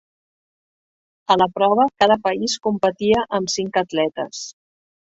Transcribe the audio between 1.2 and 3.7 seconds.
A la prova cada país competia amb